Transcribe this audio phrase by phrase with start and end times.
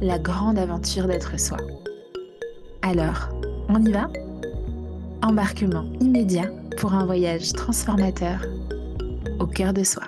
[0.00, 1.58] la grande aventure d'être soi.
[2.82, 3.28] Alors,
[3.68, 4.08] on y va?
[5.22, 8.44] Embarquement immédiat pour un voyage transformateur
[9.40, 10.02] au cœur de soi.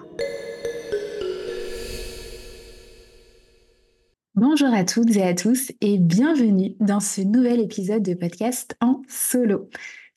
[4.34, 9.03] Bonjour à toutes et à tous et bienvenue dans ce nouvel épisode de podcast en
[9.09, 9.71] solo.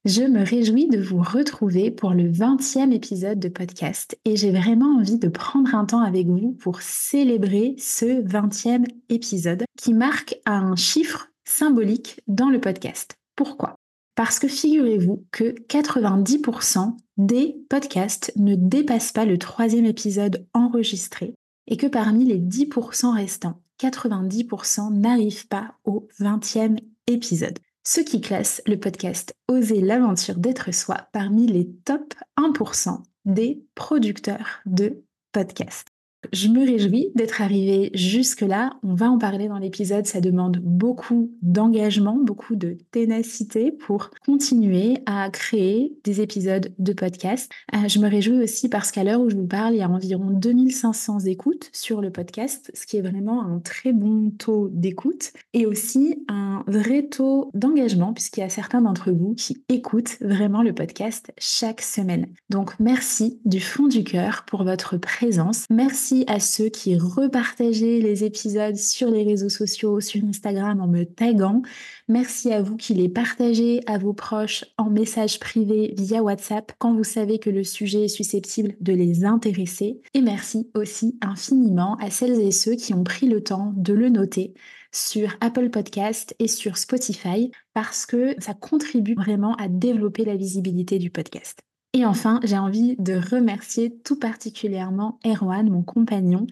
[0.05, 4.97] Je me réjouis de vous retrouver pour le 20e épisode de podcast et j'ai vraiment
[4.97, 10.77] envie de prendre un temps avec vous pour célébrer ce 20e épisode qui marque un
[10.77, 13.17] chiffre symbolique dans le podcast.
[13.35, 13.75] Pourquoi?
[14.15, 21.33] Parce que figurez-vous que 90% des podcasts ne dépassent pas le troisième épisode enregistré
[21.67, 28.61] et que parmi les 10% restants, 90% n'arrivent pas au 20e épisode ce qui classe
[28.65, 35.87] le podcast Oser l'aventure d'être soi parmi les top 1% des producteurs de podcasts.
[36.33, 38.77] Je me réjouis d'être arrivée jusque-là.
[38.83, 40.05] On va en parler dans l'épisode.
[40.05, 47.49] Ça demande beaucoup d'engagement, beaucoup de ténacité pour continuer à créer des épisodes de podcast.
[47.73, 49.89] Euh, je me réjouis aussi parce qu'à l'heure où je vous parle, il y a
[49.89, 55.31] environ 2500 écoutes sur le podcast, ce qui est vraiment un très bon taux d'écoute
[55.53, 60.63] et aussi un vrai taux d'engagement puisqu'il y a certains d'entre vous qui écoutent vraiment
[60.63, 62.27] le podcast chaque semaine.
[62.49, 65.65] Donc merci du fond du cœur pour votre présence.
[65.69, 71.03] Merci à ceux qui repartageaient les épisodes sur les réseaux sociaux, sur Instagram en me
[71.03, 71.61] taguant.
[72.07, 76.93] Merci à vous qui les partagez à vos proches en message privé via WhatsApp quand
[76.93, 80.01] vous savez que le sujet est susceptible de les intéresser.
[80.13, 84.09] Et merci aussi infiniment à celles et ceux qui ont pris le temps de le
[84.09, 84.53] noter
[84.91, 90.97] sur Apple Podcast et sur Spotify parce que ça contribue vraiment à développer la visibilité
[90.97, 91.59] du podcast.
[91.93, 96.45] Et enfin, j'ai envie de remercier tout particulièrement Erwan, mon compagnon,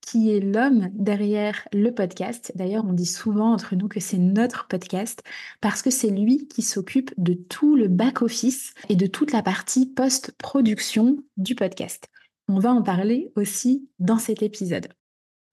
[0.00, 2.52] qui est l'homme derrière le podcast.
[2.54, 5.22] D'ailleurs, on dit souvent entre nous que c'est notre podcast
[5.60, 9.86] parce que c'est lui qui s'occupe de tout le back-office et de toute la partie
[9.86, 12.08] post-production du podcast.
[12.48, 14.88] On va en parler aussi dans cet épisode.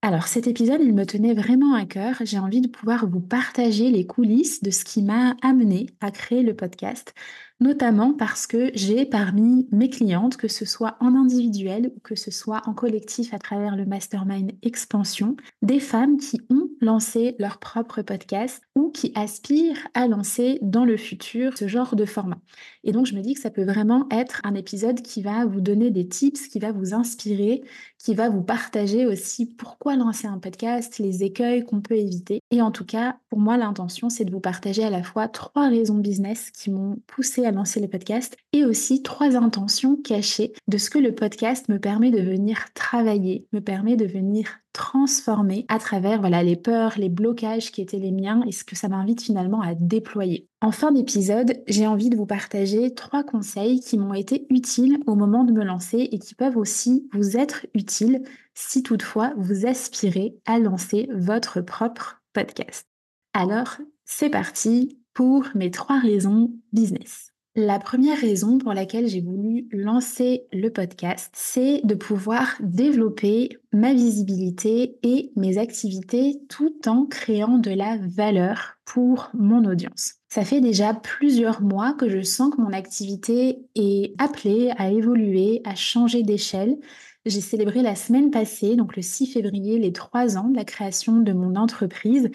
[0.04, 2.16] Alors cet épisode, il me tenait vraiment à cœur.
[2.22, 6.42] J'ai envie de pouvoir vous partager les coulisses de ce qui m'a amené à créer
[6.42, 7.14] le podcast,
[7.62, 12.30] notamment parce que j'ai parmi mes clientes, que ce soit en individuel ou que ce
[12.30, 18.02] soit en collectif à travers le mastermind expansion, des femmes qui ont lancé leur propre
[18.02, 18.62] podcast
[18.92, 22.38] qui aspirent à lancer dans le futur ce genre de format.
[22.84, 25.60] Et donc je me dis que ça peut vraiment être un épisode qui va vous
[25.60, 27.62] donner des tips, qui va vous inspirer,
[27.98, 32.40] qui va vous partager aussi pourquoi lancer un podcast, les écueils qu'on peut éviter.
[32.50, 35.68] Et en tout cas, pour moi, l'intention, c'est de vous partager à la fois trois
[35.68, 40.78] raisons business qui m'ont poussé à lancer le podcast et aussi trois intentions cachées de
[40.78, 45.78] ce que le podcast me permet de venir travailler, me permet de venir transformer à
[45.78, 49.22] travers voilà les peurs, les blocages qui étaient les miens et ce que ça m'invite
[49.22, 50.48] finalement à déployer.
[50.60, 55.14] En fin d'épisode, j'ai envie de vous partager trois conseils qui m'ont été utiles au
[55.14, 58.22] moment de me lancer et qui peuvent aussi vous être utiles
[58.54, 62.86] si toutefois vous aspirez à lancer votre propre podcast.
[63.34, 67.31] Alors, c'est parti pour mes trois raisons business.
[67.54, 73.92] La première raison pour laquelle j'ai voulu lancer le podcast, c'est de pouvoir développer ma
[73.92, 80.14] visibilité et mes activités tout en créant de la valeur pour mon audience.
[80.30, 85.60] Ça fait déjà plusieurs mois que je sens que mon activité est appelée à évoluer,
[85.64, 86.78] à changer d'échelle.
[87.26, 91.18] J'ai célébré la semaine passée, donc le 6 février, les trois ans de la création
[91.18, 92.30] de mon entreprise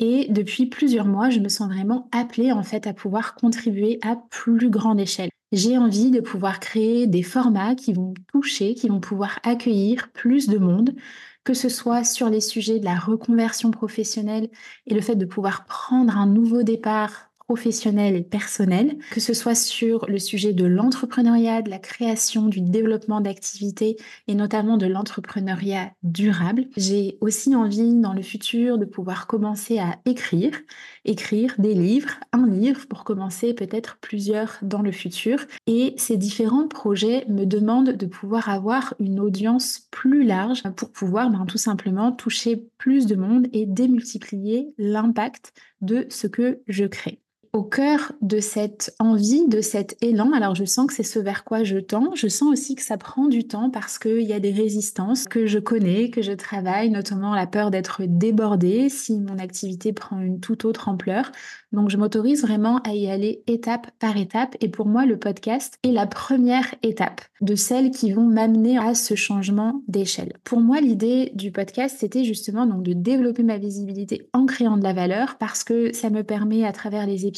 [0.00, 4.16] et depuis plusieurs mois, je me sens vraiment appelée en fait à pouvoir contribuer à
[4.30, 5.30] plus grande échelle.
[5.50, 10.46] J'ai envie de pouvoir créer des formats qui vont toucher, qui vont pouvoir accueillir plus
[10.48, 10.94] de monde,
[11.42, 14.50] que ce soit sur les sujets de la reconversion professionnelle
[14.86, 19.54] et le fait de pouvoir prendre un nouveau départ professionnelle et personnelle, que ce soit
[19.54, 23.96] sur le sujet de l'entrepreneuriat, de la création, du développement d'activités
[24.26, 26.66] et notamment de l'entrepreneuriat durable.
[26.76, 30.52] J'ai aussi envie dans le futur de pouvoir commencer à écrire,
[31.06, 35.38] écrire des livres, un livre pour commencer peut-être plusieurs dans le futur.
[35.66, 41.30] Et ces différents projets me demandent de pouvoir avoir une audience plus large pour pouvoir
[41.30, 47.22] ben, tout simplement toucher plus de monde et démultiplier l'impact de ce que je crée
[47.52, 51.44] au cœur de cette envie, de cet élan, alors je sens que c'est ce vers
[51.44, 54.40] quoi je tends, je sens aussi que ça prend du temps parce qu'il y a
[54.40, 59.38] des résistances que je connais, que je travaille, notamment la peur d'être débordée si mon
[59.38, 61.32] activité prend une toute autre ampleur.
[61.72, 65.78] Donc je m'autorise vraiment à y aller étape par étape et pour moi le podcast
[65.82, 70.32] est la première étape de celles qui vont m'amener à ce changement d'échelle.
[70.44, 74.82] Pour moi l'idée du podcast c'était justement donc de développer ma visibilité en créant de
[74.82, 77.37] la valeur parce que ça me permet à travers les épisodes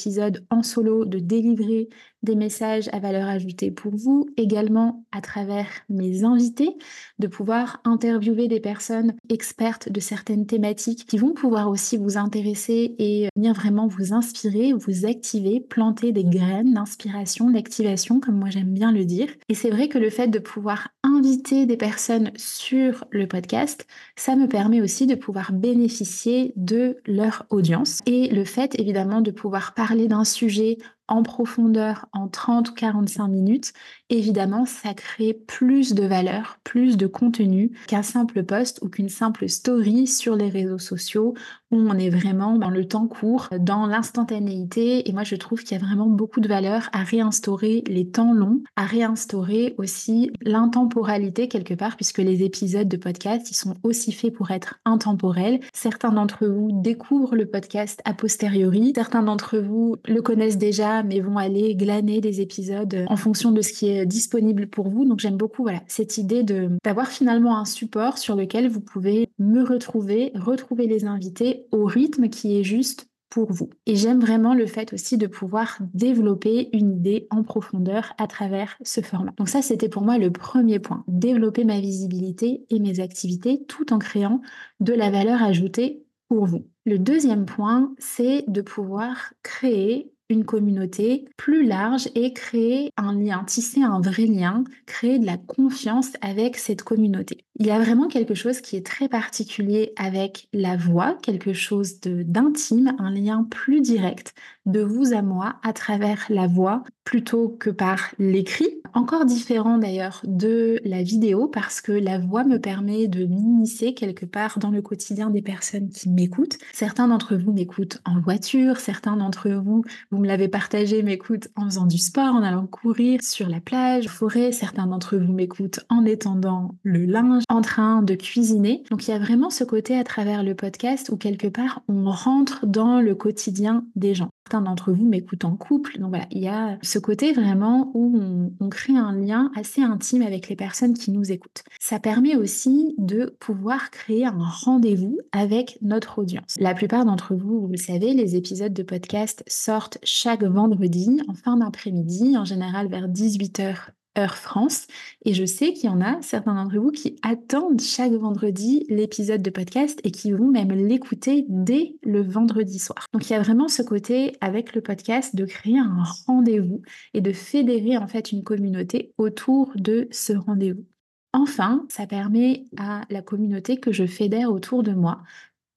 [0.50, 1.88] en solo de délivrer
[2.23, 6.76] des messages à valeur ajoutée pour vous, également à travers mes invités,
[7.19, 12.94] de pouvoir interviewer des personnes expertes de certaines thématiques qui vont pouvoir aussi vous intéresser
[12.99, 18.75] et venir vraiment vous inspirer, vous activer, planter des graines d'inspiration, d'activation, comme moi j'aime
[18.75, 19.29] bien le dire.
[19.49, 23.87] Et c'est vrai que le fait de pouvoir inviter des personnes sur le podcast,
[24.17, 29.31] ça me permet aussi de pouvoir bénéficier de leur audience et le fait évidemment de
[29.31, 30.78] pouvoir parler d'un sujet
[31.10, 33.72] en profondeur en 30 ou 45 minutes,
[34.08, 39.48] évidemment, ça crée plus de valeur, plus de contenu qu'un simple post ou qu'une simple
[39.48, 41.34] story sur les réseaux sociaux
[41.70, 45.08] où on est vraiment dans le temps court, dans l'instantanéité.
[45.08, 48.32] Et moi, je trouve qu'il y a vraiment beaucoup de valeur à réinstaurer les temps
[48.32, 54.12] longs, à réinstaurer aussi l'intemporalité quelque part, puisque les épisodes de podcast, ils sont aussi
[54.12, 55.60] faits pour être intemporels.
[55.72, 61.20] Certains d'entre vous découvrent le podcast a posteriori, certains d'entre vous le connaissent déjà, mais
[61.20, 65.05] vont aller glaner des épisodes en fonction de ce qui est disponible pour vous.
[65.05, 66.43] Donc j'aime beaucoup cette idée
[66.85, 72.29] d'avoir finalement un support sur lequel vous pouvez me retrouver, retrouver les invités au rythme
[72.29, 73.70] qui est juste pour vous.
[73.87, 78.76] Et j'aime vraiment le fait aussi de pouvoir développer une idée en profondeur à travers
[78.82, 79.32] ce format.
[79.38, 83.93] Donc ça, c'était pour moi le premier point, développer ma visibilité et mes activités tout
[83.93, 84.41] en créant
[84.81, 86.67] de la valeur ajoutée pour vous.
[86.85, 93.44] Le deuxième point, c'est de pouvoir créer une communauté plus large et créer un lien,
[93.44, 97.44] tisser un vrai lien, créer de la confiance avec cette communauté.
[97.62, 102.00] Il y a vraiment quelque chose qui est très particulier avec la voix, quelque chose
[102.00, 104.32] d'intime, un lien plus direct
[104.64, 108.80] de vous à moi à travers la voix plutôt que par l'écrit.
[108.94, 114.26] Encore différent d'ailleurs de la vidéo parce que la voix me permet de m'immiscer quelque
[114.26, 116.58] part dans le quotidien des personnes qui m'écoutent.
[116.72, 121.66] Certains d'entre vous m'écoutent en voiture, certains d'entre vous, vous me l'avez partagé, m'écoutent en
[121.66, 124.50] faisant du sport, en allant courir sur la plage, forêt.
[124.50, 128.85] Certains d'entre vous m'écoutent en étendant le linge, en train de cuisiner.
[128.91, 132.08] Donc il y a vraiment ce côté à travers le podcast où quelque part on
[132.11, 134.31] rentre dans le quotidien des gens.
[134.47, 135.99] Certains d'entre vous m'écoutent en couple.
[135.99, 138.19] Donc voilà, il y a ce côté vraiment où
[138.61, 141.64] on, crée un lien assez intime avec les personnes qui nous écoutent.
[141.81, 146.55] Ça permet aussi de pouvoir créer un rendez-vous avec notre audience.
[146.61, 151.34] La plupart d'entre vous, vous le savez, les épisodes de podcast sortent chaque vendredi en
[151.34, 154.86] fin d'après-midi, en général vers 18h heure France.
[155.24, 159.43] Et je sais qu'il y en a certains d'entre vous qui attendent chaque vendredi l'épisode
[159.43, 163.06] de podcast et qui vont même l'écouter dès le vendredi soir.
[163.12, 166.82] Donc il y a vraiment ce côté avec le podcast de créer un rendez-vous
[167.14, 170.84] et de fédérer en fait une communauté autour de ce rendez-vous.
[171.32, 175.22] Enfin, ça permet à la communauté que je fédère autour de moi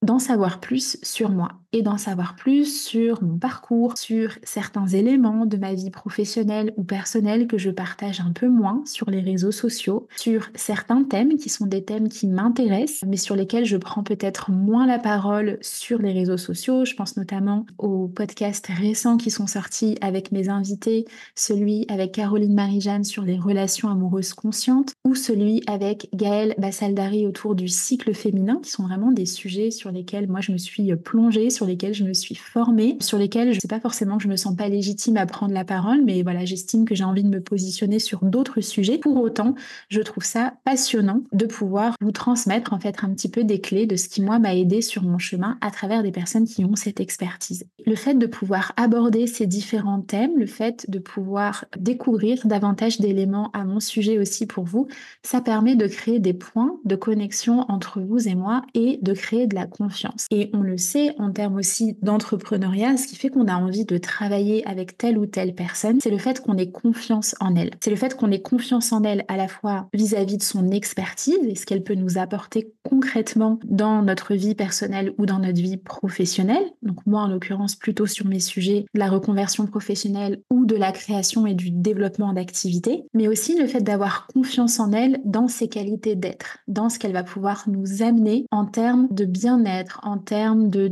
[0.01, 5.47] d'en savoir plus sur moi et d'en savoir plus sur mon parcours, sur certains éléments
[5.47, 9.51] de ma vie professionnelle ou personnelle que je partage un peu moins sur les réseaux
[9.51, 14.03] sociaux, sur certains thèmes qui sont des thèmes qui m'intéressent, mais sur lesquels je prends
[14.03, 16.85] peut-être moins la parole sur les réseaux sociaux.
[16.85, 22.53] Je pense notamment aux podcasts récents qui sont sortis avec mes invités, celui avec Caroline
[22.53, 28.59] Marie-Jeanne sur les relations amoureuses conscientes ou celui avec Gaëlle Bassaldari autour du cycle féminin,
[28.61, 32.13] qui sont vraiment des sujets sur lesquels moi je me suis plongée, lesquels je me
[32.13, 35.17] suis formée, sur lesquels je ne sais pas forcément que je me sens pas légitime
[35.17, 38.61] à prendre la parole, mais voilà, j'estime que j'ai envie de me positionner sur d'autres
[38.61, 38.97] sujets.
[38.97, 39.55] Pour autant,
[39.89, 43.85] je trouve ça passionnant de pouvoir vous transmettre en fait un petit peu des clés
[43.85, 46.75] de ce qui moi m'a aidé sur mon chemin à travers des personnes qui ont
[46.75, 47.65] cette expertise.
[47.85, 53.51] Le fait de pouvoir aborder ces différents thèmes, le fait de pouvoir découvrir davantage d'éléments
[53.53, 54.87] à mon sujet aussi pour vous,
[55.23, 59.47] ça permet de créer des points de connexion entre vous et moi et de créer
[59.47, 60.27] de la confiance.
[60.31, 63.97] Et on le sait en termes aussi d'entrepreneuriat, ce qui fait qu'on a envie de
[63.97, 67.71] travailler avec telle ou telle personne, c'est le fait qu'on ait confiance en elle.
[67.83, 71.37] C'est le fait qu'on ait confiance en elle à la fois vis-à-vis de son expertise
[71.43, 75.77] et ce qu'elle peut nous apporter concrètement dans notre vie personnelle ou dans notre vie
[75.77, 76.65] professionnelle.
[76.81, 80.91] Donc moi, en l'occurrence, plutôt sur mes sujets de la reconversion professionnelle ou de la
[80.91, 85.67] création et du développement d'activités, mais aussi le fait d'avoir confiance en elle dans ses
[85.67, 90.69] qualités d'être, dans ce qu'elle va pouvoir nous amener en termes de bien-être, en termes
[90.69, 90.87] de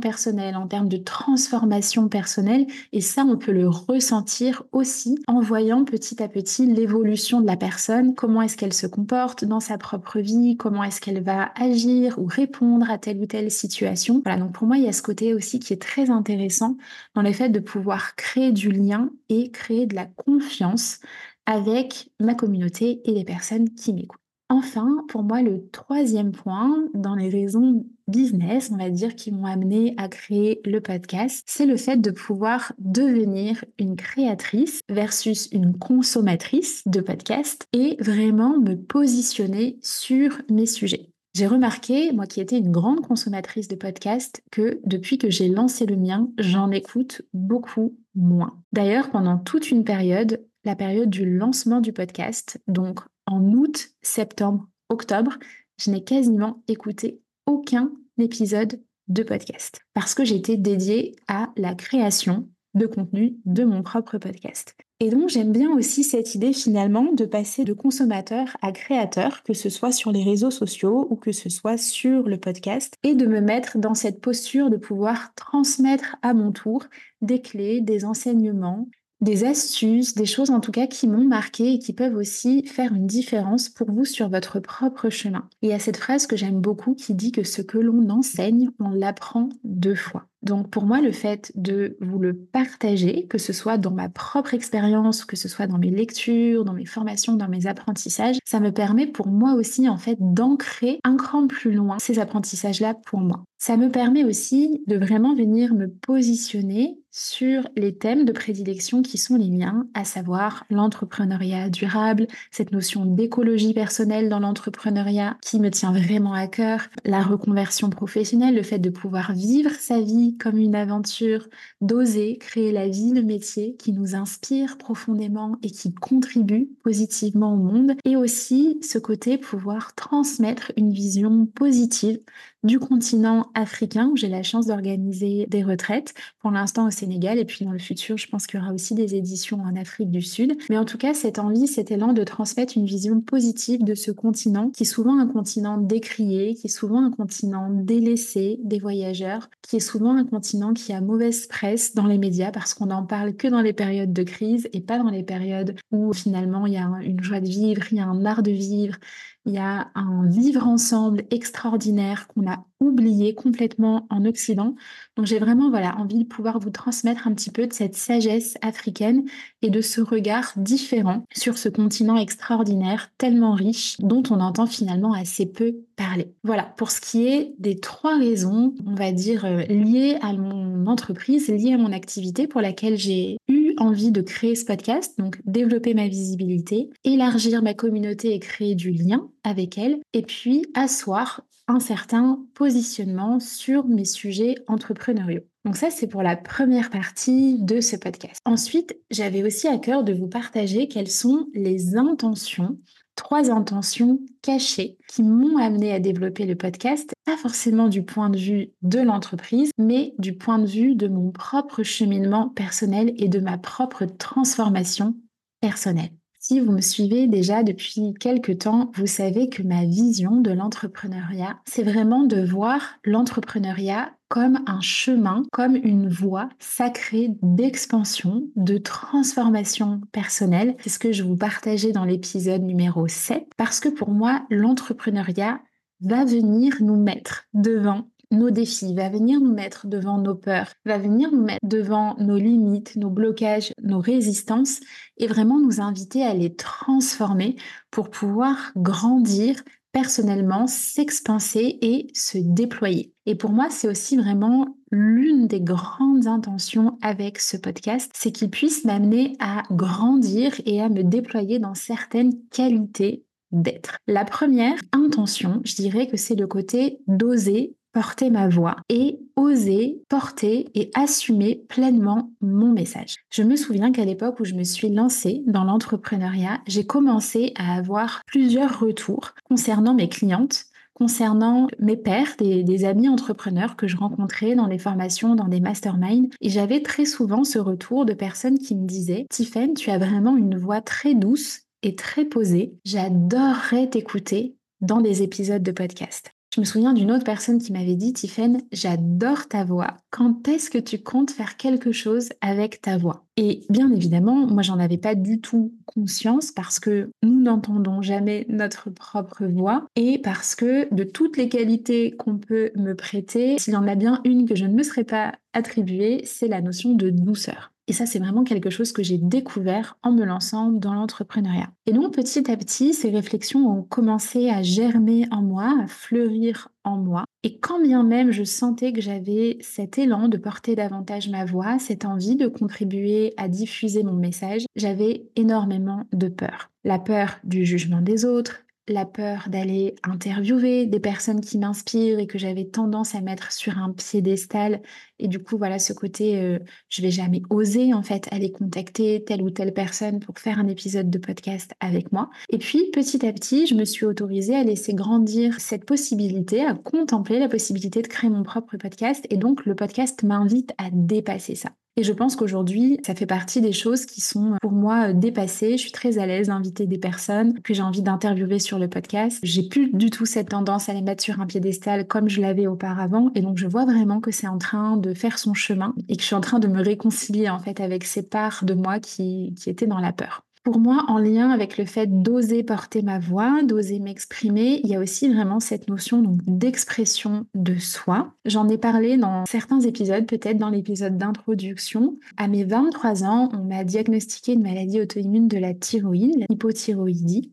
[0.00, 2.66] personnelle, en termes de transformation personnelle.
[2.92, 7.56] Et ça, on peut le ressentir aussi en voyant petit à petit l'évolution de la
[7.56, 12.18] personne, comment est-ce qu'elle se comporte dans sa propre vie, comment est-ce qu'elle va agir
[12.18, 14.22] ou répondre à telle ou telle situation.
[14.24, 16.76] Voilà, donc pour moi, il y a ce côté aussi qui est très intéressant
[17.14, 21.00] dans le fait de pouvoir créer du lien et créer de la confiance
[21.46, 24.21] avec ma communauté et les personnes qui m'écoutent.
[24.52, 29.46] Enfin, pour moi, le troisième point dans les raisons business, on va dire, qui m'ont
[29.46, 35.78] amené à créer le podcast, c'est le fait de pouvoir devenir une créatrice versus une
[35.78, 41.08] consommatrice de podcast et vraiment me positionner sur mes sujets.
[41.34, 45.86] J'ai remarqué, moi qui étais une grande consommatrice de podcasts, que depuis que j'ai lancé
[45.86, 48.58] le mien, j'en écoute beaucoup moins.
[48.74, 53.00] D'ailleurs, pendant toute une période, la période du lancement du podcast, donc
[53.32, 55.38] en août, septembre, octobre,
[55.78, 62.48] je n'ai quasiment écouté aucun épisode de podcast parce que j'étais dédiée à la création
[62.74, 64.76] de contenu de mon propre podcast.
[65.00, 69.54] Et donc j'aime bien aussi cette idée finalement de passer de consommateur à créateur, que
[69.54, 73.26] ce soit sur les réseaux sociaux ou que ce soit sur le podcast, et de
[73.26, 76.84] me mettre dans cette posture de pouvoir transmettre à mon tour
[77.22, 78.88] des clés, des enseignements,
[79.22, 82.92] des astuces, des choses en tout cas qui m'ont marqué et qui peuvent aussi faire
[82.92, 85.48] une différence pour vous sur votre propre chemin.
[85.62, 88.10] Et il y a cette phrase que j'aime beaucoup qui dit que ce que l'on
[88.10, 90.26] enseigne, on l'apprend deux fois.
[90.42, 94.54] Donc pour moi, le fait de vous le partager, que ce soit dans ma propre
[94.54, 98.72] expérience, que ce soit dans mes lectures, dans mes formations, dans mes apprentissages, ça me
[98.72, 103.44] permet pour moi aussi en fait d'ancrer un cran plus loin ces apprentissages-là pour moi.
[103.64, 109.18] Ça me permet aussi de vraiment venir me positionner sur les thèmes de prédilection qui
[109.18, 115.70] sont les miens, à savoir l'entrepreneuriat durable, cette notion d'écologie personnelle dans l'entrepreneuriat qui me
[115.70, 120.56] tient vraiment à cœur, la reconversion professionnelle, le fait de pouvoir vivre sa vie comme
[120.56, 121.46] une aventure,
[121.82, 127.58] d'oser créer la vie, le métier qui nous inspire profondément et qui contribue positivement au
[127.58, 132.20] monde, et aussi ce côté pouvoir transmettre une vision positive
[132.62, 137.44] du continent africain où j'ai la chance d'organiser des retraites, pour l'instant au Sénégal et
[137.44, 140.22] puis dans le futur je pense qu'il y aura aussi des éditions en Afrique du
[140.22, 140.56] Sud.
[140.70, 144.10] Mais en tout cas cette envie, cet élan de transmettre une vision positive de ce
[144.10, 149.48] continent qui est souvent un continent décrié, qui est souvent un continent délaissé des voyageurs,
[149.62, 153.04] qui est souvent un continent qui a mauvaise presse dans les médias parce qu'on n'en
[153.04, 156.74] parle que dans les périodes de crise et pas dans les périodes où finalement il
[156.74, 158.96] y a une joie de vivre, il y a un art de vivre,
[159.44, 164.74] il y a un vivre ensemble extraordinaire qu'on a oublié complètement en Occident.
[165.16, 168.56] Donc j'ai vraiment voilà envie de pouvoir vous transmettre un petit peu de cette sagesse
[168.60, 169.24] africaine
[169.62, 175.12] et de ce regard différent sur ce continent extraordinaire, tellement riche, dont on entend finalement
[175.12, 176.32] assez peu parler.
[176.42, 180.86] Voilà, pour ce qui est des trois raisons, on va dire, euh, liées à mon
[180.86, 185.40] entreprise, liées à mon activité pour laquelle j'ai eu envie de créer ce podcast, donc
[185.44, 191.42] développer ma visibilité, élargir ma communauté et créer du lien avec elle, et puis asseoir
[191.68, 195.42] un certain positionnement sur mes sujets entrepreneuriaux.
[195.64, 198.40] Donc ça, c'est pour la première partie de ce podcast.
[198.44, 202.78] Ensuite, j'avais aussi à cœur de vous partager quelles sont les intentions,
[203.16, 208.38] trois intentions cachées qui m'ont amené à développer le podcast, pas forcément du point de
[208.38, 213.40] vue de l'entreprise, mais du point de vue de mon propre cheminement personnel et de
[213.40, 215.14] ma propre transformation
[215.60, 216.12] personnelle.
[216.44, 221.60] Si vous me suivez déjà depuis quelques temps, vous savez que ma vision de l'entrepreneuriat,
[221.68, 230.00] c'est vraiment de voir l'entrepreneuriat comme un chemin, comme une voie sacrée d'expansion, de transformation
[230.10, 230.74] personnelle.
[230.80, 235.60] C'est ce que je vous partageais dans l'épisode numéro 7, parce que pour moi, l'entrepreneuriat
[236.00, 240.98] va venir nous mettre devant nos défis, va venir nous mettre devant nos peurs, va
[240.98, 244.80] venir nous mettre devant nos limites, nos blocages, nos résistances
[245.18, 247.56] et vraiment nous inviter à les transformer
[247.90, 249.62] pour pouvoir grandir
[249.92, 253.12] personnellement, s'expanser et se déployer.
[253.26, 258.50] Et pour moi, c'est aussi vraiment l'une des grandes intentions avec ce podcast, c'est qu'il
[258.50, 263.98] puisse m'amener à grandir et à me déployer dans certaines qualités d'être.
[264.06, 270.02] La première intention, je dirais que c'est le côté d'oser porter ma voix et oser
[270.08, 273.16] porter et assumer pleinement mon message.
[273.30, 277.74] Je me souviens qu'à l'époque où je me suis lancée dans l'entrepreneuriat, j'ai commencé à
[277.74, 284.54] avoir plusieurs retours concernant mes clientes concernant mes pères, des, amis entrepreneurs que je rencontrais
[284.54, 286.28] dans les formations, dans des masterminds.
[286.40, 290.36] Et j'avais très souvent ce retour de personnes qui me disaient, Tiffen, tu as vraiment
[290.36, 292.74] une voix très douce et très posée.
[292.84, 296.32] J'adorerais t'écouter dans des épisodes de podcast.
[296.54, 299.96] Je me souviens d'une autre personne qui m'avait dit, Tiffen, j'adore ta voix.
[300.10, 303.24] Quand est-ce que tu comptes faire quelque chose avec ta voix?
[303.38, 308.44] Et bien évidemment, moi, j'en avais pas du tout conscience parce que nous n'entendons jamais
[308.50, 313.72] notre propre voix et parce que de toutes les qualités qu'on peut me prêter, s'il
[313.72, 316.92] y en a bien une que je ne me serais pas attribuée, c'est la notion
[316.92, 317.71] de douceur.
[317.88, 321.70] Et ça, c'est vraiment quelque chose que j'ai découvert en me lançant dans l'entrepreneuriat.
[321.86, 326.68] Et donc, petit à petit, ces réflexions ont commencé à germer en moi, à fleurir
[326.84, 327.24] en moi.
[327.42, 331.78] Et quand bien même je sentais que j'avais cet élan de porter davantage ma voix,
[331.78, 336.70] cette envie de contribuer à diffuser mon message, j'avais énormément de peur.
[336.84, 342.26] La peur du jugement des autres, la peur d'aller interviewer des personnes qui m'inspirent et
[342.26, 344.82] que j'avais tendance à mettre sur un piédestal.
[345.18, 346.58] Et du coup, voilà ce côté, euh,
[346.88, 350.66] je vais jamais oser en fait aller contacter telle ou telle personne pour faire un
[350.66, 352.30] épisode de podcast avec moi.
[352.50, 356.74] Et puis, petit à petit, je me suis autorisée à laisser grandir cette possibilité, à
[356.74, 359.24] contempler la possibilité de créer mon propre podcast.
[359.30, 361.70] Et donc, le podcast m'invite à dépasser ça.
[361.96, 365.72] Et je pense qu'aujourd'hui, ça fait partie des choses qui sont pour moi dépassées.
[365.72, 369.38] Je suis très à l'aise d'inviter des personnes que j'ai envie d'interviewer sur le podcast.
[369.42, 372.66] J'ai plus du tout cette tendance à les mettre sur un piédestal comme je l'avais
[372.66, 373.30] auparavant.
[373.34, 376.22] Et donc, je vois vraiment que c'est en train de faire son chemin et que
[376.22, 379.54] je suis en train de me réconcilier en fait avec ces parts de moi qui,
[379.60, 380.44] qui étaient dans la peur.
[380.62, 384.94] Pour moi, en lien avec le fait d'oser porter ma voix, d'oser m'exprimer, il y
[384.94, 388.32] a aussi vraiment cette notion d'expression de soi.
[388.44, 392.16] J'en ai parlé dans certains épisodes, peut-être dans l'épisode d'introduction.
[392.36, 397.50] À mes 23 ans, on m'a diagnostiqué une maladie auto-immune de la thyroïde, l'hypothyroïdie.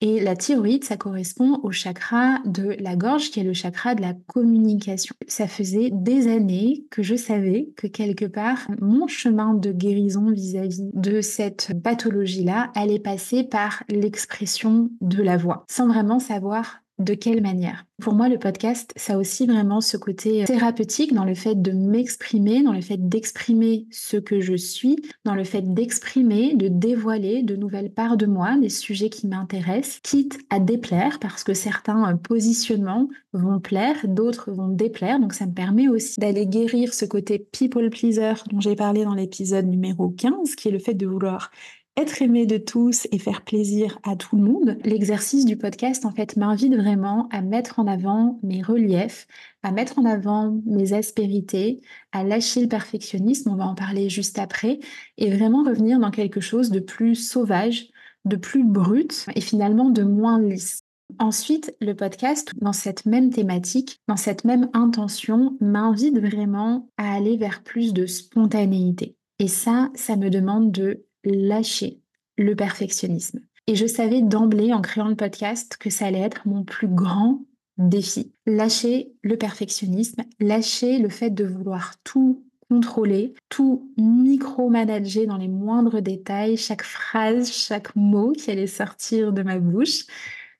[0.00, 4.02] Et la thyroïde, ça correspond au chakra de la gorge, qui est le chakra de
[4.02, 5.14] la communication.
[5.28, 10.90] Ça faisait des années que je savais que quelque part, mon chemin de guérison vis-à-vis
[10.92, 17.42] de cette pathologie-là allait passer par l'expression de la voix, sans vraiment savoir de quelle
[17.42, 17.84] manière?
[18.00, 21.60] Pour moi, le podcast, ça a aussi vraiment ce côté euh, thérapeutique dans le fait
[21.60, 26.68] de m'exprimer, dans le fait d'exprimer ce que je suis, dans le fait d'exprimer, de
[26.68, 31.54] dévoiler de nouvelles parts de moi, des sujets qui m'intéressent, quitte à déplaire, parce que
[31.54, 35.20] certains euh, positionnements vont plaire, d'autres vont déplaire.
[35.20, 39.14] Donc ça me permet aussi d'aller guérir ce côté people pleaser dont j'ai parlé dans
[39.14, 41.50] l'épisode numéro 15, qui est le fait de vouloir
[41.96, 44.78] être aimé de tous et faire plaisir à tout le monde.
[44.84, 49.26] L'exercice du podcast, en fait, m'invite vraiment à mettre en avant mes reliefs,
[49.62, 51.80] à mettre en avant mes aspérités,
[52.12, 54.80] à lâcher le perfectionnisme, on va en parler juste après,
[55.18, 57.88] et vraiment revenir dans quelque chose de plus sauvage,
[58.24, 60.80] de plus brut et finalement de moins lisse.
[61.18, 67.36] Ensuite, le podcast, dans cette même thématique, dans cette même intention, m'invite vraiment à aller
[67.36, 69.14] vers plus de spontanéité.
[69.38, 72.00] Et ça, ça me demande de lâcher
[72.36, 73.40] le perfectionnisme.
[73.66, 77.42] Et je savais d'emblée, en créant le podcast, que ça allait être mon plus grand
[77.78, 78.32] défi.
[78.46, 86.02] Lâcher le perfectionnisme, lâcher le fait de vouloir tout contrôler, tout micro-manager dans les moindres
[86.02, 90.06] détails, chaque phrase, chaque mot qui allait sortir de ma bouche.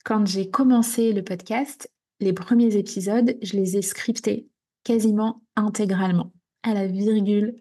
[0.05, 4.49] Quand j'ai commencé le podcast, les premiers épisodes, je les ai scriptés
[4.85, 7.57] quasiment intégralement, à la virgule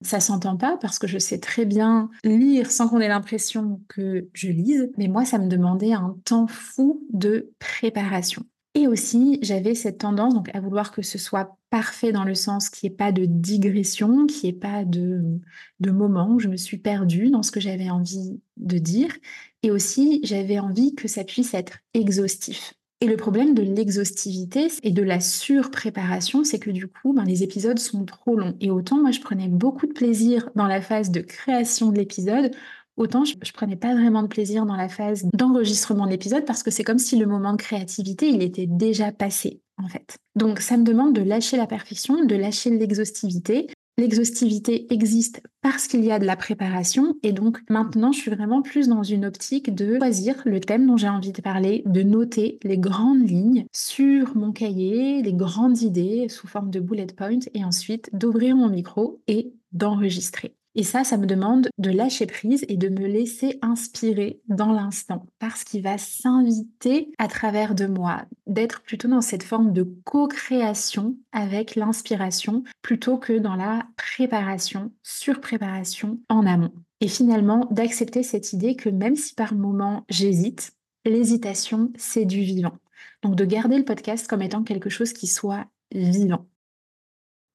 [0.00, 4.28] ça s'entend pas parce que je sais très bien lire sans qu'on ait l'impression que
[4.32, 8.44] je lise, mais moi, ça me demandait un temps fou de préparation.
[8.74, 12.88] Et aussi, j'avais cette tendance à vouloir que ce soit parfait dans le sens qu'il
[12.88, 15.40] n'y ait pas de digression, qu'il n'y ait pas de,
[15.80, 19.16] de moment où je me suis perdue dans ce que j'avais envie de dire.
[19.64, 22.74] Et aussi, j'avais envie que ça puisse être exhaustif.
[23.00, 27.44] Et le problème de l'exhaustivité et de la surpréparation, c'est que du coup, ben, les
[27.44, 28.56] épisodes sont trop longs.
[28.60, 32.50] Et autant moi, je prenais beaucoup de plaisir dans la phase de création de l'épisode,
[32.96, 36.72] autant je, prenais pas vraiment de plaisir dans la phase d'enregistrement de l'épisode parce que
[36.72, 40.16] c'est comme si le moment de créativité, il était déjà passé, en fait.
[40.34, 46.04] Donc, ça me demande de lâcher la perfection, de lâcher l'exhaustivité L'exhaustivité existe parce qu'il
[46.04, 49.74] y a de la préparation et donc maintenant je suis vraiment plus dans une optique
[49.74, 54.36] de choisir le thème dont j'ai envie de parler, de noter les grandes lignes sur
[54.36, 59.20] mon cahier, les grandes idées sous forme de bullet points et ensuite d'ouvrir mon micro
[59.26, 60.54] et d'enregistrer.
[60.78, 65.26] Et ça, ça me demande de lâcher prise et de me laisser inspirer dans l'instant
[65.40, 71.16] parce qu'il va s'inviter à travers de moi, d'être plutôt dans cette forme de co-création
[71.32, 76.72] avec l'inspiration plutôt que dans la préparation, surpréparation en amont.
[77.00, 80.70] Et finalement, d'accepter cette idée que même si par moment j'hésite,
[81.04, 82.78] l'hésitation, c'est du vivant.
[83.24, 86.46] Donc de garder le podcast comme étant quelque chose qui soit vivant.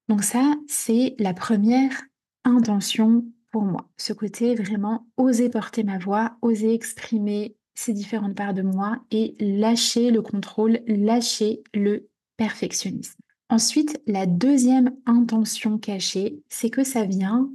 [0.09, 2.03] Donc ça, c'est la première
[2.43, 3.89] intention pour moi.
[3.97, 9.35] Ce côté vraiment oser porter ma voix, oser exprimer ces différentes parts de moi et
[9.39, 13.19] lâcher le contrôle, lâcher le perfectionnisme.
[13.49, 17.49] Ensuite, la deuxième intention cachée, c'est que ça vient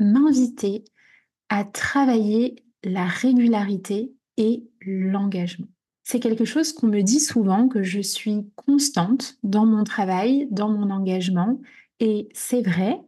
[0.00, 0.84] m'inviter
[1.48, 5.68] à travailler la régularité et l'engagement.
[6.02, 10.68] C'est quelque chose qu'on me dit souvent, que je suis constante dans mon travail, dans
[10.68, 11.60] mon engagement,
[11.98, 13.00] et c'est vrai.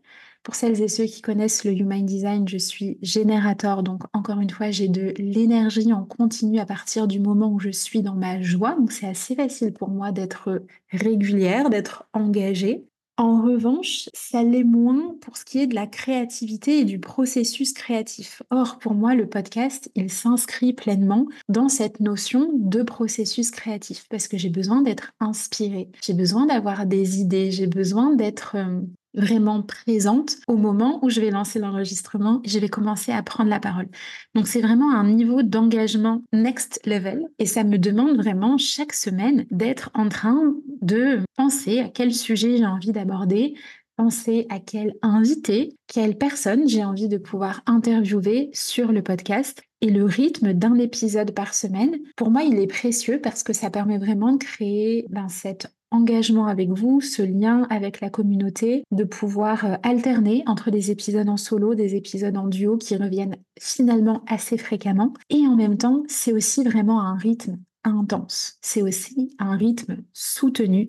[0.48, 4.48] Pour celles et ceux qui connaissent le Human Design, je suis générateur, donc encore une
[4.48, 8.40] fois, j'ai de l'énergie en continu à partir du moment où je suis dans ma
[8.40, 12.86] joie, donc c'est assez facile pour moi d'être régulière, d'être engagée.
[13.18, 17.74] En revanche, ça l'est moins pour ce qui est de la créativité et du processus
[17.74, 18.42] créatif.
[18.50, 24.28] Or, pour moi, le podcast, il s'inscrit pleinement dans cette notion de processus créatif parce
[24.28, 28.80] que j'ai besoin d'être inspirée, j'ai besoin d'avoir des idées, j'ai besoin d'être euh,
[29.14, 33.50] vraiment présente au moment où je vais lancer l'enregistrement et je vais commencer à prendre
[33.50, 33.88] la parole.
[34.34, 39.46] Donc c'est vraiment un niveau d'engagement next level et ça me demande vraiment chaque semaine
[39.50, 43.54] d'être en train de penser à quel sujet j'ai envie d'aborder,
[43.96, 49.60] penser à quel invité, quelle personne j'ai envie de pouvoir interviewer sur le podcast.
[49.80, 53.70] Et le rythme d'un épisode par semaine, pour moi, il est précieux parce que ça
[53.70, 59.04] permet vraiment de créer ben, cette engagement avec vous, ce lien avec la communauté, de
[59.04, 64.22] pouvoir euh, alterner entre des épisodes en solo, des épisodes en duo qui reviennent finalement
[64.26, 65.14] assez fréquemment.
[65.30, 68.58] Et en même temps, c'est aussi vraiment un rythme intense.
[68.60, 70.88] C'est aussi un rythme soutenu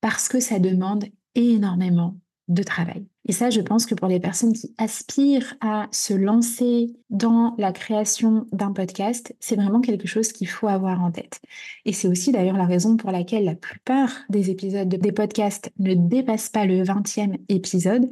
[0.00, 2.16] parce que ça demande énormément
[2.48, 3.06] de travail.
[3.28, 7.72] Et ça, je pense que pour les personnes qui aspirent à se lancer dans la
[7.72, 11.38] création d'un podcast, c'est vraiment quelque chose qu'il faut avoir en tête.
[11.84, 15.92] Et c'est aussi d'ailleurs la raison pour laquelle la plupart des épisodes des podcasts ne
[15.92, 18.08] dépassent pas le 20e épisode.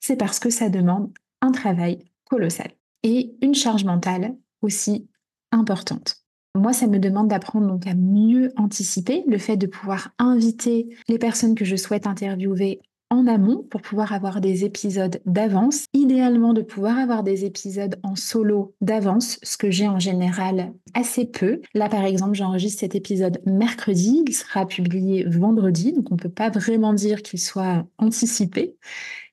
[0.00, 2.70] C'est parce que ça demande un travail colossal
[3.02, 5.06] et une charge mentale aussi
[5.52, 6.22] importante.
[6.54, 11.18] Moi, ça me demande d'apprendre donc à mieux anticiper le fait de pouvoir inviter les
[11.18, 15.84] personnes que je souhaite interviewer en amont pour pouvoir avoir des épisodes d'avance.
[15.92, 21.24] Idéalement de pouvoir avoir des épisodes en solo d'avance, ce que j'ai en général assez
[21.24, 21.60] peu.
[21.74, 26.28] Là par exemple, j'enregistre cet épisode mercredi, il sera publié vendredi, donc on ne peut
[26.28, 28.76] pas vraiment dire qu'il soit anticipé.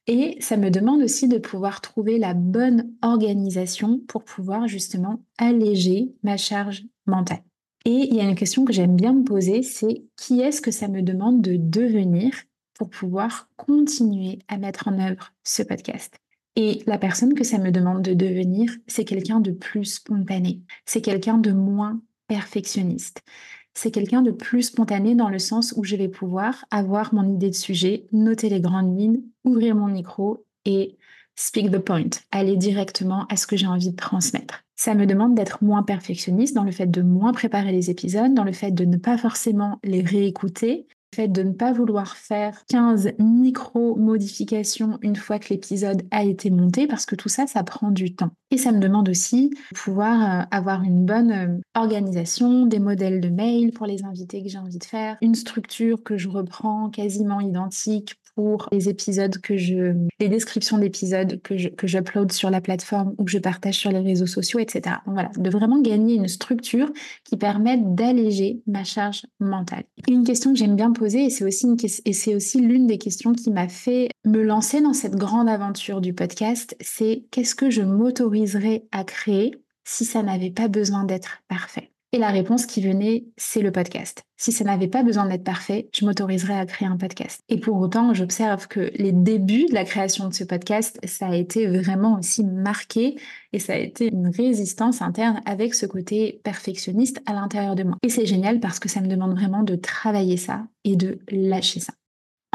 [0.06, 6.12] Et ça me demande aussi de pouvoir trouver la bonne organisation pour pouvoir justement alléger
[6.24, 7.44] ma charge mentale.
[7.86, 10.72] Et il y a une question que j'aime bien me poser, c'est qui est-ce que
[10.72, 12.34] ça me demande de devenir
[12.74, 16.16] pour pouvoir continuer à mettre en œuvre ce podcast.
[16.56, 21.02] Et la personne que ça me demande de devenir, c'est quelqu'un de plus spontané, c'est
[21.02, 23.24] quelqu'un de moins perfectionniste.
[23.74, 27.50] C'est quelqu'un de plus spontané dans le sens où je vais pouvoir avoir mon idée
[27.50, 30.98] de sujet, noter les grandes lignes, ouvrir mon micro et
[31.36, 34.64] speak the point, aller directement à ce que j'ai envie de transmettre.
[34.76, 38.44] Ça me demande d'être moins perfectionniste dans le fait de moins préparer les épisodes, dans
[38.44, 40.88] le fait de ne pas forcément les réécouter,
[41.22, 47.06] de ne pas vouloir faire 15 micro-modifications une fois que l'épisode a été monté, parce
[47.06, 48.32] que tout ça, ça prend du temps.
[48.52, 53.22] Et ça me demande aussi de pouvoir euh, avoir une bonne euh, organisation, des modèles
[53.22, 56.90] de mail pour les invités que j'ai envie de faire, une structure que je reprends
[56.90, 62.50] quasiment identique pour les épisodes que je, les descriptions d'épisodes que je, que j'upload sur
[62.50, 64.98] la plateforme ou que je partage sur les réseaux sociaux, etc.
[65.06, 66.92] Voilà, de vraiment gagner une structure
[67.24, 69.84] qui permette d'alléger ma charge mentale.
[70.08, 72.98] une question que j'aime bien poser, et c'est aussi, une, et c'est aussi l'une des
[72.98, 77.70] questions qui m'a fait me lancer dans cette grande aventure du podcast, c'est qu'est-ce que
[77.70, 81.93] je m'autoriserais à créer si ça n'avait pas besoin d'être parfait?
[82.14, 84.24] Et la réponse qui venait, c'est le podcast.
[84.38, 87.42] Si ça n'avait pas besoin d'être parfait, je m'autoriserais à créer un podcast.
[87.50, 91.36] Et pour autant, j'observe que les débuts de la création de ce podcast, ça a
[91.36, 93.16] été vraiment aussi marqué
[93.52, 97.98] et ça a été une résistance interne avec ce côté perfectionniste à l'intérieur de moi.
[98.04, 101.80] Et c'est génial parce que ça me demande vraiment de travailler ça et de lâcher
[101.80, 101.94] ça.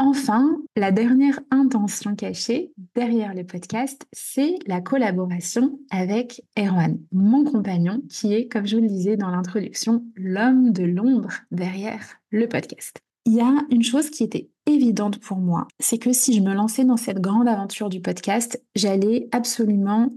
[0.01, 8.01] Enfin, la dernière intention cachée derrière le podcast, c'est la collaboration avec Erwan, mon compagnon,
[8.09, 13.01] qui est, comme je vous le disais dans l'introduction, l'homme de l'ombre derrière le podcast.
[13.25, 16.53] Il y a une chose qui était évidente pour moi, c'est que si je me
[16.53, 20.09] lançais dans cette grande aventure du podcast, j'allais absolument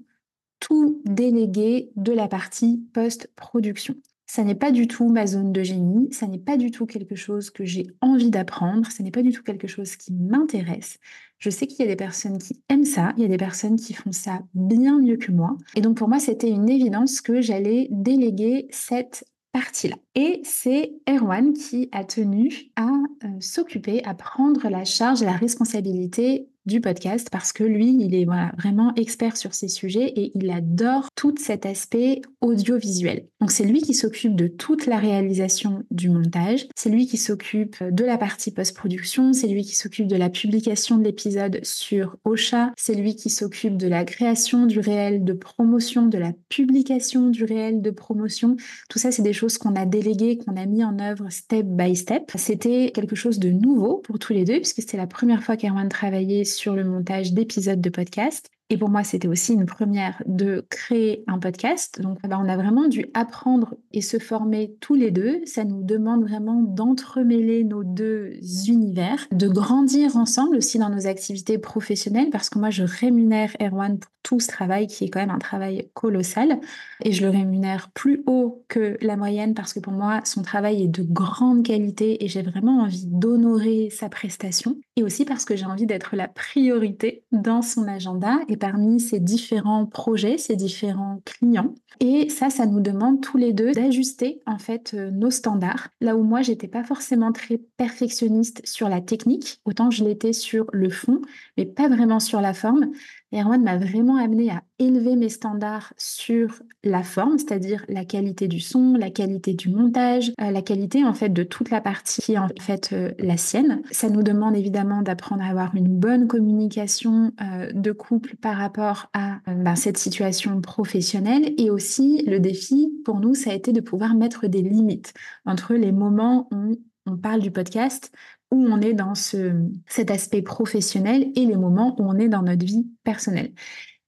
[0.60, 3.96] tout déléguer de la partie post-production.
[4.26, 7.16] Ça n'est pas du tout ma zone de génie, ça n'est pas du tout quelque
[7.16, 10.98] chose que j'ai envie d'apprendre, ça n'est pas du tout quelque chose qui m'intéresse.
[11.38, 13.76] Je sais qu'il y a des personnes qui aiment ça, il y a des personnes
[13.76, 15.56] qui font ça bien mieux que moi.
[15.74, 19.96] Et donc pour moi, c'était une évidence que j'allais déléguer cette partie-là.
[20.14, 26.48] Et c'est Erwan qui a tenu à euh, s'occuper, à prendre la charge, la responsabilité
[26.66, 31.09] du podcast parce que lui, il est vraiment expert sur ces sujets et il adore
[31.14, 33.27] tout cet aspect audiovisuel.
[33.40, 37.83] Donc c'est lui qui s'occupe de toute la réalisation du montage, c'est lui qui s'occupe
[37.83, 42.72] de la partie post-production, c'est lui qui s'occupe de la publication de l'épisode sur Ocha,
[42.77, 47.44] c'est lui qui s'occupe de la création du réel de promotion, de la publication du
[47.44, 48.57] réel de promotion.
[48.88, 51.96] Tout ça, c'est des choses qu'on a déléguées, qu'on a mis en œuvre step by
[51.96, 52.31] step.
[52.37, 55.88] C'était quelque chose de nouveau pour tous les deux puisque c'était la première fois qu'Erwan
[55.88, 58.51] travaillait sur le montage d'épisodes de podcast.
[58.72, 62.00] Et pour moi, c'était aussi une première de créer un podcast.
[62.00, 65.42] Donc, bah, on a vraiment dû apprendre et se former tous les deux.
[65.44, 68.32] Ça nous demande vraiment d'entremêler nos deux
[68.68, 73.98] univers, de grandir ensemble aussi dans nos activités professionnelles, parce que moi, je rémunère Erwan
[73.98, 76.61] pour tout ce travail qui est quand même un travail colossal.
[77.04, 80.82] Et je le rémunère plus haut que la moyenne parce que pour moi, son travail
[80.85, 84.76] est de grande qualité et j'ai vraiment envie d'honorer sa prestation.
[84.96, 89.87] Et aussi parce que j'ai envie d'être la priorité dans son agenda parmi ses différents
[89.87, 91.75] projets, ses différents clients.
[91.98, 95.88] Et ça, ça nous demande tous les deux d'ajuster en fait euh, nos standards.
[96.01, 100.66] Là où moi, j'étais pas forcément très perfectionniste sur la technique, autant je l'étais sur
[100.72, 101.20] le fond,
[101.57, 102.92] mais pas vraiment sur la forme.
[103.32, 108.60] Erwan m'a vraiment amené à élever mes standards sur la forme, c'est-à-dire la qualité du
[108.60, 112.32] son, la qualité du montage, euh, la qualité en fait de toute la partie qui
[112.32, 113.82] est en fait euh, la sienne.
[113.90, 119.08] Ça nous demande évidemment d'apprendre à avoir une bonne communication euh, de couple par rapport
[119.12, 123.80] à ben, cette situation professionnelle et aussi le défi pour nous ça a été de
[123.80, 125.14] pouvoir mettre des limites
[125.44, 128.12] entre les moments où on parle du podcast,
[128.52, 129.54] où on est dans ce,
[129.86, 133.52] cet aspect professionnel et les moments où on est dans notre vie personnelle.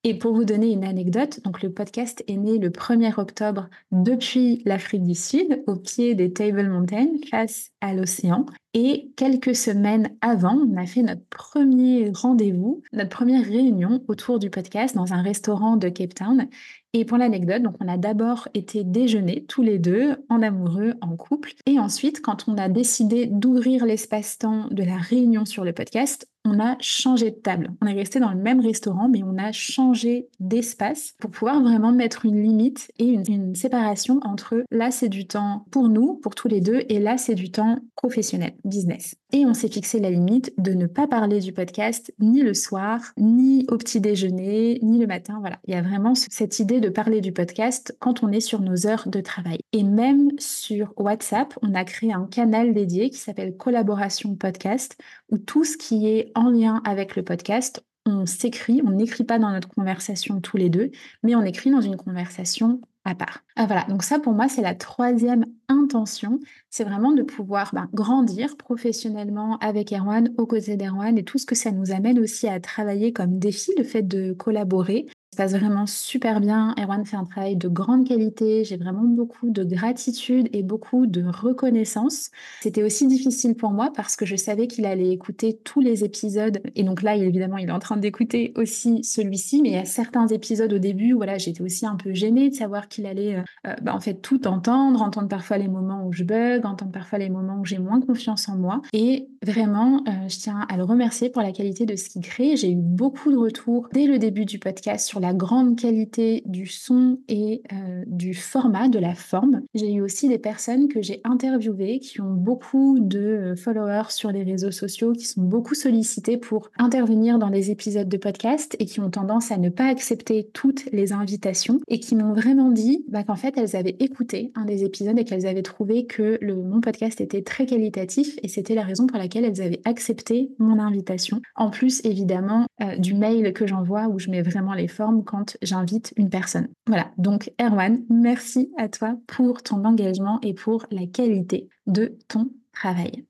[0.07, 4.61] Et pour vous donner une anecdote, donc le podcast est né le 1er octobre depuis
[4.67, 8.45] l'Afrique du Sud, au pied des Table Mountain, face à l'océan.
[8.75, 14.51] Et quelques semaines avant, on a fait notre premier rendez-vous, notre première réunion autour du
[14.51, 16.49] podcast dans un restaurant de Cape Town.
[16.93, 21.17] Et pour l'anecdote, donc on a d'abord été déjeuner tous les deux, en amoureux, en
[21.17, 21.55] couple.
[21.65, 26.61] Et ensuite, quand on a décidé d'ouvrir l'espace-temps de la réunion sur le podcast, on
[26.61, 27.73] a changé de table.
[27.81, 31.93] On est resté dans le même restaurant, mais on a changé d'espace pour pouvoir vraiment
[31.93, 36.49] mettre une limite et une, séparation entre là, c'est du temps pour nous, pour tous
[36.49, 39.15] les deux, et là, c'est du temps professionnel, business.
[39.37, 43.01] Et on s'est fixé la limite de ne pas parler du podcast ni le soir,
[43.17, 45.39] ni au petit déjeuner, ni le matin.
[45.41, 48.61] Voilà, il y a vraiment cette idée de parler du podcast quand on est sur
[48.61, 49.59] nos heures de travail.
[49.73, 54.97] Et même sur WhatsApp, on a créé un canal dédié qui s'appelle Collaboration Podcast,
[55.33, 59.41] où tout ce qui est en lien avec le podcast, on s'écrit, on n'écrit pas
[59.41, 60.93] dans notre conversation tous les deux,
[61.25, 63.41] mais on écrit dans une conversation à part.
[63.57, 66.41] Ah, voilà, donc ça pour moi c'est la troisième intention,
[66.71, 71.47] c'est vraiment de pouvoir ben, grandir professionnellement avec Erwan, aux côtés d'Erwan et tout ce
[71.47, 75.53] que ça nous amène aussi à travailler comme défi, le fait de collaborer, se passe
[75.53, 76.75] vraiment super bien.
[76.79, 78.63] Erwan fait un travail de grande qualité.
[78.65, 82.31] J'ai vraiment beaucoup de gratitude et beaucoup de reconnaissance.
[82.61, 86.61] C'était aussi difficile pour moi parce que je savais qu'il allait écouter tous les épisodes.
[86.77, 89.61] Et donc là, évidemment, il est en train d'écouter aussi celui-ci.
[89.61, 92.55] Mais il y a certains épisodes au début voilà, j'étais aussi un peu gênée de
[92.55, 96.13] savoir qu'il allait euh, euh, bah, en fait tout entendre, entendre parfois les moments où
[96.13, 98.83] je bug, entendre parfois les moments où j'ai moins confiance en moi.
[98.93, 102.57] Et vraiment, euh, je tiens à le remercier pour la qualité de ce qu'il crée.
[102.57, 106.67] J'ai eu beaucoup de retours dès le début du podcast sur la grande qualité du
[106.67, 109.63] son et euh, du format, de la forme.
[109.75, 114.31] J'ai eu aussi des personnes que j'ai interviewées qui ont beaucoup de euh, followers sur
[114.31, 118.85] les réseaux sociaux, qui sont beaucoup sollicitées pour intervenir dans les épisodes de podcast et
[118.85, 123.07] qui ont tendance à ne pas accepter toutes les invitations et qui m'ont vraiment dit
[123.09, 126.83] bah, qu'en fait elles avaient écouté un des épisodes et qu'elles avaient trouvé que mon
[126.83, 131.41] podcast était très qualitatif et c'était la raison pour laquelle elles avaient accepté mon invitation.
[131.57, 135.57] En plus évidemment euh, du mail que j'envoie où je mets vraiment les formes quand
[135.63, 136.69] j'invite une personne.
[136.87, 142.51] Voilà, donc Erwan, merci à toi pour ton engagement et pour la qualité de ton
[142.73, 143.25] travail.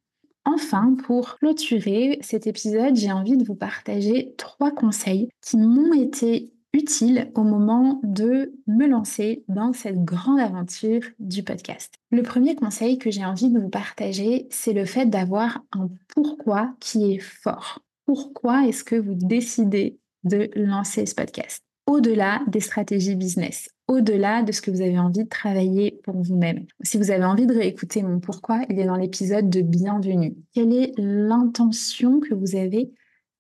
[0.47, 6.53] Enfin, pour clôturer cet épisode, j'ai envie de vous partager trois conseils qui m'ont été
[6.75, 11.95] utile au moment de me lancer dans cette grande aventure du podcast.
[12.11, 16.75] Le premier conseil que j'ai envie de vous partager, c'est le fait d'avoir un pourquoi
[16.81, 17.81] qui est fort.
[18.07, 21.63] Pourquoi est-ce que vous décidez de lancer ce podcast?
[21.87, 26.65] Au-delà des stratégies business, au-delà de ce que vous avez envie de travailler pour vous-même.
[26.83, 30.35] Si vous avez envie de réécouter mon pourquoi, il est dans l'épisode de Bienvenue.
[30.55, 32.91] Quelle est l'intention que vous avez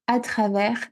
[0.08, 0.88] à travers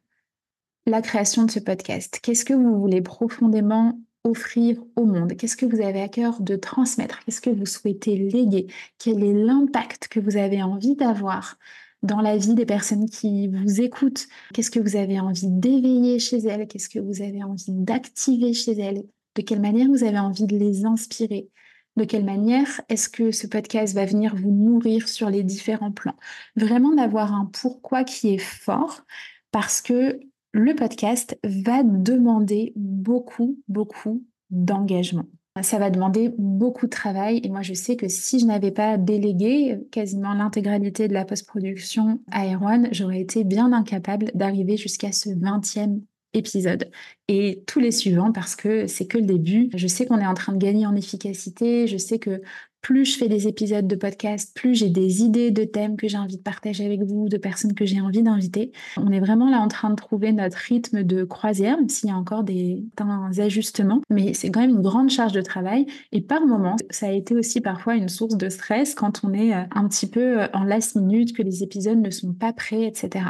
[0.86, 2.20] la création de ce podcast?
[2.22, 5.34] Qu'est-ce que vous voulez profondément offrir au monde?
[5.36, 7.20] Qu'est-ce que vous avez à cœur de transmettre?
[7.24, 8.68] Qu'est-ce que vous souhaitez léguer?
[8.98, 11.58] Quel est l'impact que vous avez envie d'avoir
[12.02, 14.26] dans la vie des personnes qui vous écoutent?
[14.52, 16.66] Qu'est-ce que vous avez envie d'éveiller chez elles?
[16.66, 19.04] Qu'est-ce que vous avez envie d'activer chez elles?
[19.34, 21.48] De quelle manière vous avez envie de les inspirer?
[21.96, 26.16] De quelle manière est-ce que ce podcast va venir vous nourrir sur les différents plans?
[26.56, 29.02] Vraiment d'avoir un pourquoi qui est fort
[29.50, 30.20] parce que
[30.52, 35.26] le podcast va demander beaucoup, beaucoup d'engagement.
[35.60, 37.40] Ça va demander beaucoup de travail.
[37.44, 42.20] Et moi je sais que si je n'avais pas délégué quasiment l'intégralité de la post-production
[42.30, 46.00] à Erwan, j'aurais été bien incapable d'arriver jusqu'à ce 20e
[46.32, 46.90] épisode.
[47.28, 49.68] Et tous les suivants parce que c'est que le début.
[49.74, 52.40] Je sais qu'on est en train de gagner en efficacité, je sais que
[52.82, 56.18] plus je fais des épisodes de podcast, plus j'ai des idées de thèmes que j'ai
[56.18, 58.72] envie de partager avec vous, de personnes que j'ai envie d'inviter.
[58.96, 62.12] On est vraiment là en train de trouver notre rythme de croisière, même s'il y
[62.12, 62.84] a encore des,
[63.38, 65.86] ajustements, mais c'est quand même une grande charge de travail.
[66.10, 69.54] Et par moments, ça a été aussi parfois une source de stress quand on est
[69.54, 72.84] euh, un petit peu euh, en last minute, que les épisodes ne sont pas prêts,
[72.84, 73.26] etc.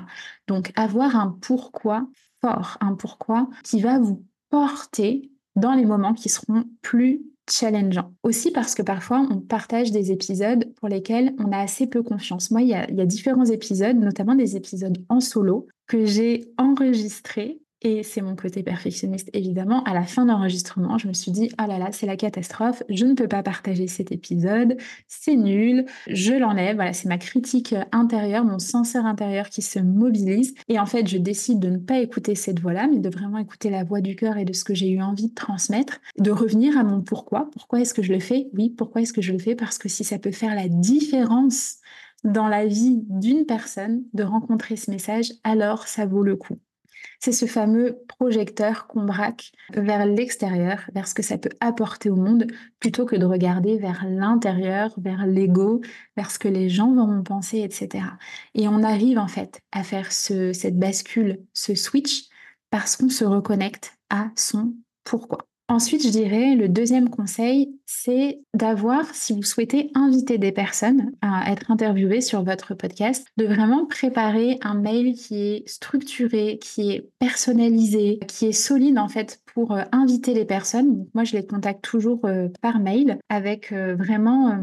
[0.48, 2.08] Donc avoir un pourquoi
[2.40, 8.12] fort, un pourquoi qui va vous porter dans les moments qui seront plus challengeant.
[8.22, 12.50] Aussi parce que parfois, on partage des épisodes pour lesquels on a assez peu confiance.
[12.50, 16.04] Moi, il y a, il y a différents épisodes, notamment des épisodes en solo, que
[16.06, 19.82] j'ai enregistrés et c'est mon côté perfectionniste, évidemment.
[19.84, 22.82] À la fin de l'enregistrement, je me suis dit, ah là là, c'est la catastrophe,
[22.88, 24.76] je ne peux pas partager cet épisode,
[25.08, 26.76] c'est nul, je l'enlève.
[26.76, 30.54] Voilà, c'est ma critique intérieure, mon censeur intérieur qui se mobilise.
[30.68, 33.68] Et en fait, je décide de ne pas écouter cette voix-là, mais de vraiment écouter
[33.70, 36.78] la voix du cœur et de ce que j'ai eu envie de transmettre, de revenir
[36.78, 37.50] à mon pourquoi.
[37.52, 38.48] Pourquoi est-ce que je le fais?
[38.54, 39.56] Oui, pourquoi est-ce que je le fais?
[39.56, 41.78] Parce que si ça peut faire la différence
[42.24, 46.58] dans la vie d'une personne de rencontrer ce message, alors ça vaut le coup
[47.22, 52.16] c'est ce fameux projecteur qu'on braque vers l'extérieur, vers ce que ça peut apporter au
[52.16, 52.48] monde,
[52.80, 55.82] plutôt que de regarder vers l'intérieur, vers l'ego,
[56.16, 58.04] vers ce que les gens vont penser, etc.
[58.54, 62.24] Et on arrive en fait à faire cette bascule, ce switch,
[62.70, 65.51] parce qu'on se reconnecte à son pourquoi.
[65.72, 71.50] Ensuite, je dirais, le deuxième conseil, c'est d'avoir, si vous souhaitez inviter des personnes à
[71.50, 77.08] être interviewées sur votre podcast, de vraiment préparer un mail qui est structuré, qui est
[77.20, 81.06] personnalisé, qui est solide en fait pour euh, inviter les personnes.
[81.14, 84.60] moi, je les contacte toujours euh, par mail avec euh, vraiment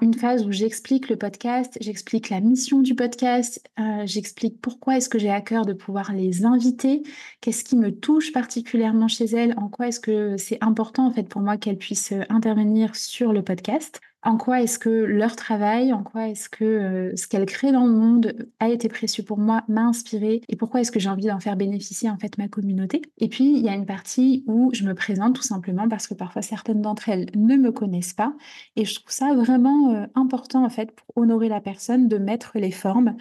[0.00, 5.08] une phase où j'explique le podcast, j'explique la mission du podcast, euh, j'explique pourquoi est-ce
[5.08, 7.02] que j'ai à cœur de pouvoir les inviter,
[7.40, 11.28] qu'est-ce qui me touche particulièrement chez elles, en quoi est-ce que c'est important en fait
[11.28, 15.92] pour moi qu'elles puissent euh, intervenir sur le podcast en quoi est-ce que leur travail,
[15.92, 19.38] en quoi est-ce que euh, ce qu'elles créent dans le monde a été précieux pour
[19.38, 22.48] moi, m'a inspiré et pourquoi est-ce que j'ai envie d'en faire bénéficier en fait ma
[22.48, 23.02] communauté.
[23.18, 26.14] Et puis il y a une partie où je me présente tout simplement parce que
[26.14, 28.34] parfois certaines d'entre elles ne me connaissent pas
[28.76, 32.52] et je trouve ça vraiment euh, important en fait pour honorer la personne de mettre
[32.58, 33.16] les formes.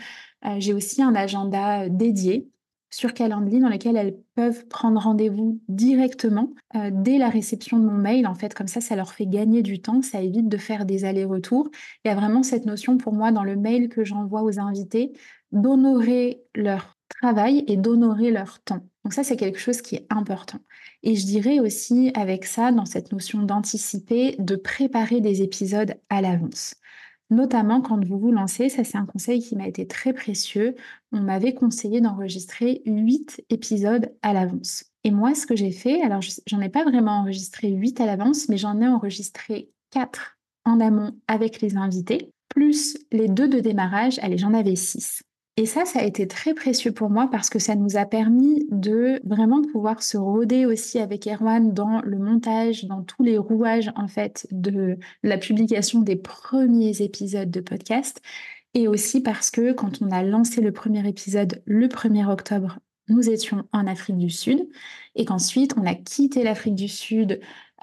[0.45, 2.49] Euh, j'ai aussi un agenda dédié
[2.93, 7.97] sur Calendly dans lesquels elles peuvent prendre rendez-vous directement euh, dès la réception de mon
[7.97, 8.27] mail.
[8.27, 11.03] En fait, comme ça, ça leur fait gagner du temps, ça évite de faire des
[11.03, 11.69] allers-retours.
[12.05, 15.13] Il y a vraiment cette notion pour moi dans le mail que j'envoie aux invités
[15.51, 18.81] d'honorer leur travail et d'honorer leur temps.
[19.03, 20.59] Donc ça, c'est quelque chose qui est important.
[21.01, 26.21] Et je dirais aussi avec ça, dans cette notion d'anticiper, de préparer des épisodes à
[26.21, 26.75] l'avance
[27.33, 28.69] notamment quand vous vous lancez.
[28.69, 30.75] Ça, c'est un conseil qui m'a été très précieux.
[31.11, 34.85] On m'avait conseillé d'enregistrer 8 épisodes à l'avance.
[35.03, 38.47] Et moi, ce que j'ai fait, alors j'en ai pas vraiment enregistré 8 à l'avance,
[38.49, 44.19] mais j'en ai enregistré 4 en amont avec les invités, plus les deux de démarrage.
[44.19, 45.23] Allez, j'en avais 6.
[45.55, 48.65] Et ça, ça a été très précieux pour moi parce que ça nous a permis
[48.71, 53.91] de vraiment pouvoir se roder aussi avec Erwan dans le montage, dans tous les rouages
[53.95, 58.19] en fait de la publication des premiers épisodes de podcast.
[58.73, 63.29] Et aussi parce que quand on a lancé le premier épisode le 1er octobre, nous
[63.29, 64.67] étions en Afrique du Sud
[65.15, 67.39] et qu'ensuite on a quitté l'Afrique du Sud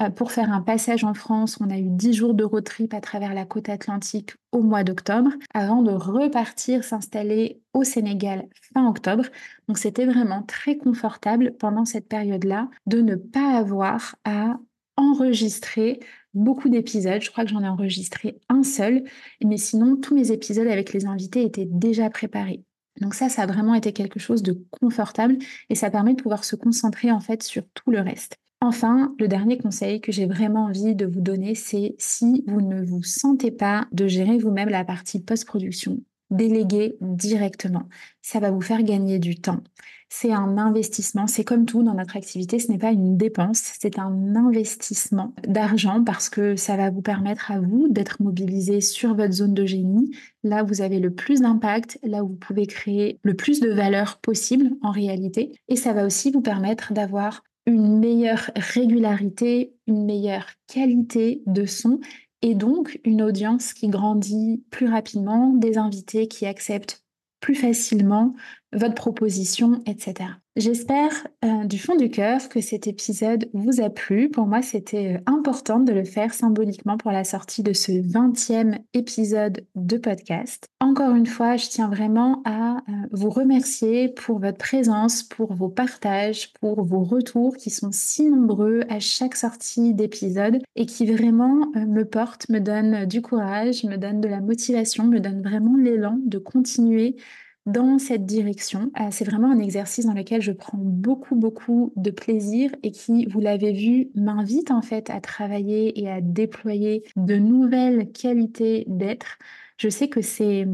[0.08, 3.02] pour faire un passage en France, on a eu 10 jours de road trip à
[3.02, 9.24] travers la côte atlantique au mois d'octobre, avant de repartir s'installer au Sénégal fin octobre.
[9.68, 14.58] Donc c'était vraiment très confortable pendant cette période-là de ne pas avoir à
[14.96, 16.00] enregistrer
[16.32, 17.20] beaucoup d'épisodes.
[17.20, 19.04] Je crois que j'en ai enregistré un seul,
[19.44, 22.62] mais sinon tous mes épisodes avec les invités étaient déjà préparés.
[23.00, 25.36] Donc ça, ça a vraiment été quelque chose de confortable
[25.68, 28.38] et ça permet de pouvoir se concentrer en fait sur tout le reste.
[28.62, 32.84] Enfin, le dernier conseil que j'ai vraiment envie de vous donner, c'est si vous ne
[32.84, 37.88] vous sentez pas de gérer vous-même la partie post-production, déléguer directement.
[38.20, 39.62] Ça va vous faire gagner du temps.
[40.12, 43.98] C'est un investissement, c'est comme tout dans notre activité, ce n'est pas une dépense, c'est
[43.98, 49.32] un investissement d'argent parce que ça va vous permettre à vous d'être mobilisé sur votre
[49.32, 50.10] zone de génie,
[50.42, 53.70] là où vous avez le plus d'impact, là où vous pouvez créer le plus de
[53.70, 55.52] valeur possible en réalité.
[55.68, 62.00] Et ça va aussi vous permettre d'avoir une meilleure régularité, une meilleure qualité de son
[62.42, 67.04] et donc une audience qui grandit plus rapidement, des invités qui acceptent
[67.40, 68.34] plus facilement
[68.72, 70.30] votre proposition, etc.
[70.60, 74.28] J'espère euh, du fond du cœur que cet épisode vous a plu.
[74.28, 78.76] Pour moi, c'était euh, important de le faire symboliquement pour la sortie de ce 20e
[78.92, 80.68] épisode de podcast.
[80.80, 85.70] Encore une fois, je tiens vraiment à euh, vous remercier pour votre présence, pour vos
[85.70, 91.70] partages, pour vos retours qui sont si nombreux à chaque sortie d'épisode et qui vraiment
[91.74, 96.18] me portent, me donnent du courage, me donnent de la motivation, me donnent vraiment l'élan
[96.22, 97.16] de continuer
[97.72, 98.90] dans cette direction.
[99.00, 103.26] Euh, c'est vraiment un exercice dans lequel je prends beaucoup, beaucoup de plaisir et qui,
[103.26, 109.38] vous l'avez vu, m'invite en fait à travailler et à déployer de nouvelles qualités d'être.
[109.78, 110.66] Je sais que c'est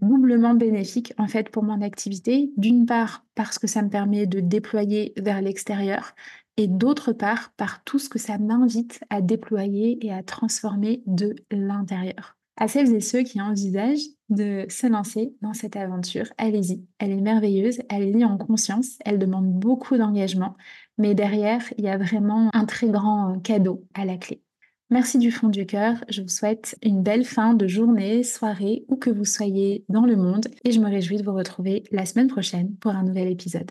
[0.00, 2.52] doublement bénéfique en fait pour mon activité.
[2.56, 6.14] D'une part parce que ça me permet de déployer vers l'extérieur
[6.56, 11.34] et d'autre part par tout ce que ça m'invite à déployer et à transformer de
[11.50, 16.84] l'intérieur à celles et ceux qui envisagent de se lancer dans cette aventure, allez-y.
[16.98, 20.56] Elle est merveilleuse, elle est liée en conscience, elle demande beaucoup d'engagement,
[20.98, 24.42] mais derrière, il y a vraiment un très grand cadeau à la clé.
[24.90, 28.96] Merci du fond du cœur, je vous souhaite une belle fin de journée, soirée, où
[28.96, 32.28] que vous soyez dans le monde, et je me réjouis de vous retrouver la semaine
[32.28, 33.70] prochaine pour un nouvel épisode.